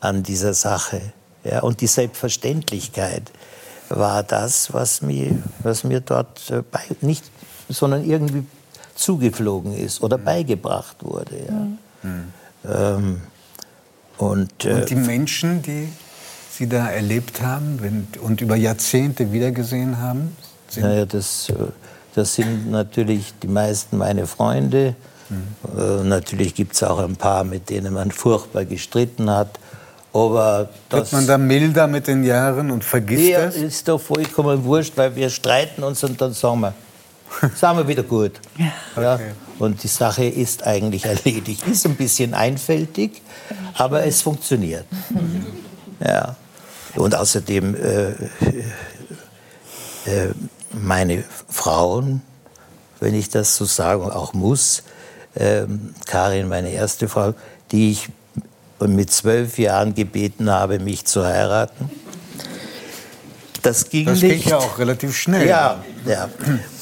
an 0.00 0.22
dieser 0.22 0.54
Sache 0.54 1.00
ja, 1.44 1.60
und 1.60 1.80
die 1.80 1.86
Selbstverständlichkeit 1.86 3.30
war 3.88 4.22
das, 4.22 4.74
was 4.74 5.00
mir, 5.00 5.42
was 5.62 5.84
mir 5.84 6.00
dort 6.00 6.50
äh, 6.50 6.62
bei, 6.62 6.80
nicht, 7.00 7.24
sondern 7.68 8.08
irgendwie 8.08 8.44
zugeflogen 8.98 9.74
ist 9.76 10.02
oder 10.02 10.18
beigebracht 10.18 10.96
wurde. 11.00 11.36
Ja. 12.04 12.94
Ähm, 12.94 13.20
und, 14.18 14.64
äh, 14.64 14.72
Und 14.72 14.90
die 14.90 14.96
Menschen, 14.96 15.62
die 15.62 15.88
Sie 16.50 16.68
da 16.68 16.88
erlebt 16.88 17.40
haben 17.40 17.78
wenn, 17.80 18.08
und 18.20 18.40
über 18.40 18.56
Jahrzehnte 18.56 19.32
wiedergesehen 19.32 19.98
haben, 19.98 20.36
sind 20.68 20.82
naja, 20.82 21.06
das, 21.06 21.48
äh, 21.50 21.54
Das 22.14 22.34
sind 22.34 22.70
natürlich 22.70 23.32
die 23.40 23.46
meisten 23.48 23.96
meine 23.96 24.26
Freunde. 24.26 24.96
Mhm. 25.28 25.80
Äh, 25.80 26.04
natürlich 26.04 26.54
gibt 26.54 26.74
es 26.74 26.82
auch 26.82 26.98
ein 26.98 27.14
paar, 27.14 27.44
mit 27.44 27.70
denen 27.70 27.94
man 27.94 28.10
furchtbar 28.10 28.64
gestritten 28.64 29.30
hat. 29.30 29.60
Aber 30.12 30.68
Wird 30.90 31.12
man 31.12 31.26
da 31.26 31.38
milder 31.38 31.86
mit 31.86 32.08
den 32.08 32.24
Jahren 32.24 32.72
und 32.72 32.82
vergisst 32.82 33.28
ja, 33.28 33.44
das? 33.44 33.54
ist 33.56 33.86
doch 33.86 34.00
vollkommen 34.00 34.64
wurscht, 34.64 34.96
weil 34.96 35.14
wir 35.14 35.30
streiten 35.30 35.84
uns 35.84 36.02
und 36.02 36.20
dann 36.20 36.32
sagen 36.32 36.60
wir, 36.60 36.74
sagen 37.54 37.78
wir 37.78 37.88
wieder 37.88 38.02
gut. 38.02 38.32
Ja. 38.96 39.14
Okay. 39.14 39.32
Und 39.58 39.82
die 39.82 39.88
Sache 39.88 40.24
ist 40.24 40.66
eigentlich 40.66 41.04
erledigt. 41.06 41.66
Ist 41.66 41.86
ein 41.86 41.96
bisschen 41.96 42.34
einfältig, 42.34 43.22
aber 43.74 44.04
es 44.04 44.22
funktioniert. 44.22 44.86
Ja. 46.04 46.36
Und 46.96 47.14
außerdem, 47.14 47.74
äh, 47.74 48.10
äh, 50.10 50.32
meine 50.72 51.24
Frauen, 51.48 52.22
wenn 53.00 53.14
ich 53.14 53.28
das 53.28 53.56
so 53.56 53.64
sagen, 53.64 54.10
auch 54.10 54.32
muss, 54.32 54.82
äh, 55.34 55.66
Karin, 56.06 56.48
meine 56.48 56.70
erste 56.70 57.08
Frau, 57.08 57.34
die 57.70 57.92
ich 57.92 58.08
mit 58.80 59.10
zwölf 59.12 59.58
Jahren 59.58 59.94
gebeten 59.94 60.50
habe, 60.50 60.78
mich 60.78 61.04
zu 61.04 61.24
heiraten. 61.24 61.90
Das 63.62 63.88
ging 63.88 64.06
das 64.06 64.22
nicht. 64.22 64.36
Das 64.36 64.42
ging 64.42 64.50
ja 64.50 64.58
auch 64.58 64.78
relativ 64.78 65.16
schnell. 65.16 65.46
Ja, 65.46 65.82
ja. 66.06 66.28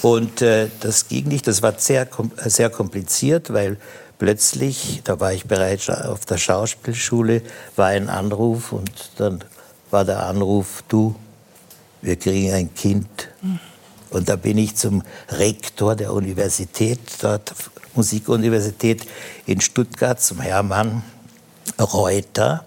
Und 0.02 0.42
äh, 0.42 0.68
das 0.80 1.08
ging 1.08 1.28
nicht. 1.28 1.46
Das 1.46 1.62
war 1.62 1.74
sehr, 1.78 2.08
sehr 2.44 2.70
kompliziert, 2.70 3.52
weil 3.52 3.78
plötzlich, 4.18 5.00
da 5.04 5.20
war 5.20 5.32
ich 5.32 5.46
bereits 5.46 5.88
auf 5.88 6.26
der 6.26 6.38
Schauspielschule, 6.38 7.42
war 7.76 7.88
ein 7.88 8.08
Anruf 8.08 8.72
und 8.72 8.90
dann 9.16 9.44
war 9.90 10.04
der 10.04 10.24
Anruf, 10.24 10.82
du, 10.88 11.14
wir 12.02 12.16
kriegen 12.16 12.52
ein 12.52 12.74
Kind. 12.74 13.08
Und 14.10 14.28
da 14.28 14.36
bin 14.36 14.58
ich 14.58 14.76
zum 14.76 15.02
Rektor 15.28 15.96
der 15.96 16.12
Universität, 16.12 17.00
dort 17.20 17.54
Musikuniversität 17.94 19.06
in 19.46 19.60
Stuttgart, 19.60 20.20
zum 20.20 20.40
Hermann 20.40 21.02
Reuter, 21.80 22.64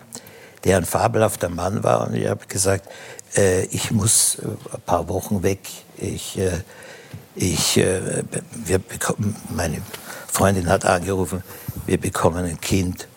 der 0.63 0.77
ein 0.77 0.85
fabelhafter 0.85 1.49
Mann 1.49 1.83
war. 1.83 2.07
Und 2.07 2.15
ich 2.15 2.27
habe 2.27 2.45
gesagt, 2.47 2.89
äh, 3.36 3.65
ich 3.65 3.91
muss 3.91 4.36
äh, 4.36 4.48
ein 4.48 4.81
paar 4.86 5.07
Wochen 5.07 5.43
weg. 5.43 5.59
Ich, 5.98 6.38
äh, 6.38 6.51
ich, 7.36 7.77
äh, 7.77 8.24
wir 8.53 8.79
bekommen, 8.79 9.36
meine 9.50 9.81
Freundin 10.27 10.67
hat 10.69 10.86
angerufen, 10.86 11.43
wir 11.86 11.98
bekommen 11.98 12.45
ein 12.45 12.59
Kind. 12.59 13.07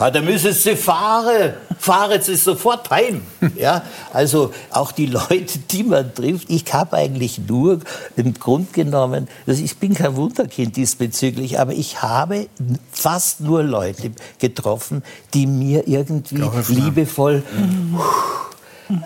Ja, 0.00 0.10
da 0.10 0.20
müssen 0.20 0.52
Sie 0.52 0.74
fahren. 0.74 1.52
Fahren 1.78 2.20
Sie 2.20 2.34
sofort 2.34 2.90
heim. 2.90 3.22
Ja, 3.56 3.84
also 4.12 4.52
auch 4.70 4.90
die 4.90 5.06
Leute, 5.06 5.58
die 5.70 5.84
man 5.84 6.12
trifft. 6.12 6.50
Ich 6.50 6.72
habe 6.72 6.96
eigentlich 6.96 7.38
nur 7.38 7.78
im 8.16 8.34
Grund 8.34 8.72
genommen, 8.72 9.28
also 9.46 9.62
ich 9.62 9.76
bin 9.76 9.94
kein 9.94 10.16
Wunderkind 10.16 10.76
diesbezüglich, 10.76 11.60
aber 11.60 11.72
ich 11.72 12.02
habe 12.02 12.48
fast 12.90 13.40
nur 13.40 13.62
Leute 13.62 14.10
getroffen, 14.40 15.04
die 15.34 15.46
mir 15.46 15.86
irgendwie 15.86 16.42
liebevoll 16.68 17.44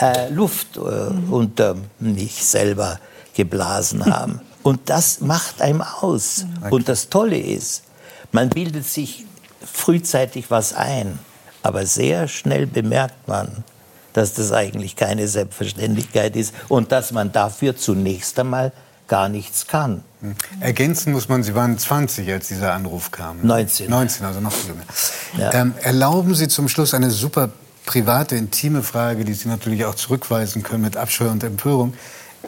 äh, 0.00 0.28
Luft 0.30 0.76
äh, 0.76 0.80
unter 0.80 1.76
mich 1.98 2.44
selber 2.44 2.98
geblasen 3.34 4.04
haben. 4.06 4.40
Und 4.62 4.88
das 4.90 5.20
macht 5.20 5.60
einem 5.60 5.82
aus. 5.82 6.44
Und 6.70 6.88
das 6.88 7.08
Tolle 7.08 7.38
ist, 7.38 7.84
man 8.32 8.48
bildet 8.48 8.84
sich 8.84 9.24
frühzeitig 9.64 10.50
was 10.50 10.72
ein, 10.72 11.18
aber 11.62 11.86
sehr 11.86 12.28
schnell 12.28 12.66
bemerkt 12.66 13.28
man, 13.28 13.64
dass 14.12 14.34
das 14.34 14.52
eigentlich 14.52 14.96
keine 14.96 15.28
Selbstverständlichkeit 15.28 16.36
ist 16.36 16.54
und 16.68 16.90
dass 16.90 17.12
man 17.12 17.32
dafür 17.32 17.76
zunächst 17.76 18.38
einmal 18.38 18.72
gar 19.08 19.28
nichts 19.28 19.66
kann. 19.66 20.02
Hm. 20.20 20.34
Ergänzen 20.60 21.12
muss 21.12 21.28
man, 21.28 21.42
Sie 21.42 21.54
waren 21.54 21.78
20, 21.78 22.32
als 22.32 22.48
dieser 22.48 22.72
Anruf 22.72 23.10
kam. 23.10 23.38
19. 23.42 23.88
19, 23.88 24.26
also 24.26 24.40
noch 24.40 24.52
jünger. 24.66 24.82
Ja. 25.38 25.52
Ähm, 25.54 25.74
erlauben 25.82 26.34
Sie 26.34 26.48
zum 26.48 26.68
Schluss 26.68 26.94
eine 26.94 27.10
super 27.10 27.50
private, 27.86 28.36
intime 28.36 28.82
Frage, 28.82 29.24
die 29.24 29.34
Sie 29.34 29.48
natürlich 29.48 29.84
auch 29.84 29.94
zurückweisen 29.94 30.62
können 30.62 30.82
mit 30.82 30.96
Abscheu 30.96 31.28
und 31.28 31.42
Empörung. 31.42 31.94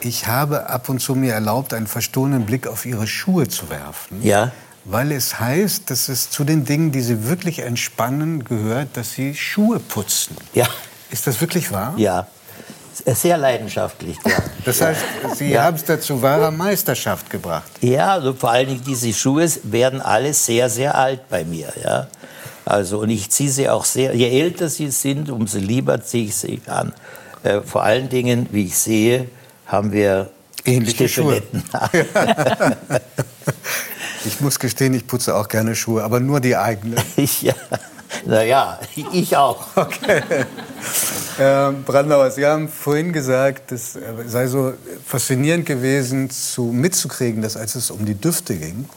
Ich 0.01 0.27
habe 0.27 0.69
ab 0.69 0.87
und 0.89 0.99
zu 0.99 1.15
mir 1.15 1.33
erlaubt, 1.33 1.73
einen 1.73 1.87
verstohlenen 1.87 2.45
Blick 2.45 2.67
auf 2.67 2.85
Ihre 2.85 3.07
Schuhe 3.07 3.47
zu 3.47 3.69
werfen. 3.69 4.21
Ja 4.21 4.51
weil 4.85 5.11
es 5.11 5.39
heißt, 5.39 5.89
dass 5.89 6.09
es 6.09 6.29
zu 6.29 6.43
den 6.43 6.65
Dingen, 6.65 6.91
die 6.91 7.01
Sie 7.01 7.27
wirklich 7.27 7.59
entspannen, 7.59 8.43
gehört, 8.43 8.89
dass 8.93 9.13
Sie 9.13 9.35
Schuhe 9.35 9.79
putzen. 9.79 10.35
Ja. 10.53 10.67
Ist 11.11 11.27
das 11.27 11.39
wirklich 11.41 11.71
wahr? 11.71 11.93
Ja. 11.97 12.27
Sehr 13.05 13.37
leidenschaftlich. 13.37 14.17
Ja. 14.25 14.37
Das 14.65 14.81
heißt, 14.81 15.01
Sie 15.35 15.51
ja. 15.51 15.63
haben 15.63 15.75
es 15.75 15.85
dazu 15.85 16.21
wahrer 16.21 16.51
Meisterschaft 16.51 17.29
gebracht. 17.29 17.71
Ja, 17.81 18.13
also 18.13 18.33
vor 18.33 18.51
allen 18.51 18.67
Dingen 18.67 18.83
diese 18.85 19.13
Schuhe 19.13 19.47
werden 19.63 20.01
alle 20.01 20.33
sehr, 20.33 20.69
sehr 20.69 20.95
alt 20.95 21.29
bei 21.29 21.45
mir. 21.45 21.71
Ja. 21.81 22.07
Also, 22.69 22.99
und 22.99 23.09
ich 23.09 23.29
ziehe 23.29 23.49
sie 23.49 23.69
auch 23.69 23.85
sehr, 23.85 24.15
je 24.15 24.29
älter 24.41 24.69
sie 24.69 24.89
sind, 24.91 25.29
umso 25.29 25.57
lieber 25.57 26.01
ziehe 26.01 26.25
ich 26.25 26.35
sie 26.35 26.61
an. 26.67 26.93
Äh, 27.43 27.61
vor 27.61 27.83
allen 27.83 28.09
Dingen, 28.09 28.47
wie 28.51 28.65
ich 28.65 28.77
sehe, 28.77 29.27
haben 29.65 29.91
wir 29.91 30.29
ähnliche 30.65 31.07
Schuhe. 31.09 31.41
Ich 34.25 34.41
muss 34.41 34.59
gestehen, 34.59 34.93
ich 34.93 35.07
putze 35.07 35.35
auch 35.35 35.47
gerne 35.47 35.75
Schuhe, 35.75 36.03
aber 36.03 36.19
nur 36.19 36.39
die 36.39 36.55
eigenen. 36.55 36.99
ja. 37.41 37.53
Naja, 38.25 38.79
ich 39.13 39.37
auch. 39.37 39.65
Okay. 39.75 40.23
Herr 41.37 41.71
Brandauer, 41.71 42.31
Sie 42.31 42.45
haben 42.45 42.67
vorhin 42.67 43.13
gesagt, 43.13 43.71
es 43.71 43.97
sei 44.25 44.47
so 44.47 44.73
faszinierend 45.05 45.65
gewesen, 45.65 46.29
zu, 46.29 46.63
mitzukriegen, 46.63 47.41
dass 47.41 47.55
als 47.55 47.75
es 47.75 47.91
um 47.91 48.05
die 48.05 48.15
Düfte 48.15 48.55
ging, 48.55 48.89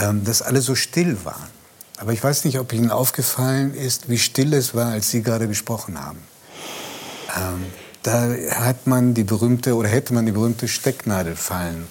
ähm, 0.00 0.24
dass 0.24 0.42
alle 0.42 0.60
so 0.60 0.74
still 0.74 1.16
waren. 1.24 1.48
Aber 1.98 2.12
ich 2.12 2.22
weiß 2.22 2.44
nicht, 2.44 2.58
ob 2.58 2.72
Ihnen 2.72 2.90
aufgefallen 2.90 3.74
ist, 3.74 4.08
wie 4.08 4.18
still 4.18 4.54
es 4.54 4.74
war, 4.74 4.92
als 4.92 5.10
Sie 5.10 5.22
gerade 5.22 5.48
gesprochen 5.48 6.00
haben. 6.00 6.18
Ähm, 7.36 7.66
da 8.02 8.28
hat 8.64 8.86
man 8.86 9.14
die 9.14 9.24
berühmte 9.24 9.74
oder 9.74 9.88
hätte 9.88 10.14
man 10.14 10.24
die 10.24 10.32
berühmte 10.32 10.68
Stecknadel 10.68 11.36
fallen 11.36 11.86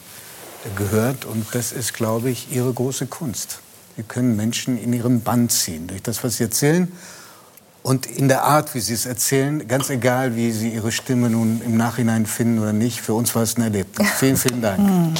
gehört. 0.75 1.25
Und 1.25 1.45
das 1.53 1.71
ist, 1.71 1.93
glaube 1.93 2.29
ich, 2.29 2.51
ihre 2.51 2.73
große 2.73 3.07
Kunst. 3.07 3.59
Sie 3.95 4.03
können 4.03 4.35
Menschen 4.35 4.81
in 4.81 4.93
ihren 4.93 5.21
Bann 5.21 5.49
ziehen 5.49 5.87
durch 5.87 6.01
das, 6.03 6.23
was 6.23 6.37
sie 6.37 6.43
erzählen 6.43 6.91
und 7.87 8.05
in 8.05 8.27
der 8.27 8.43
Art, 8.43 8.75
wie 8.75 8.81
sie 8.81 8.93
es 8.93 9.05
erzählen, 9.05 9.65
ganz 9.65 9.89
egal, 9.89 10.35
wie 10.35 10.51
sie 10.51 10.73
ihre 10.73 10.91
Stimme 10.91 11.29
nun 11.29 11.61
im 11.65 11.77
Nachhinein 11.77 12.25
finden 12.25 12.59
oder 12.59 12.73
nicht. 12.73 12.99
Für 12.99 13.13
uns 13.13 13.33
war 13.33 13.43
es 13.43 13.55
ein 13.55 13.61
Erlebnis. 13.61 14.09
Vielen, 14.17 14.35
vielen 14.35 14.61
Dank. 14.61 15.17